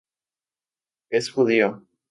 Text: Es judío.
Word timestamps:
Es 1.11 1.29
judío. 1.29 1.85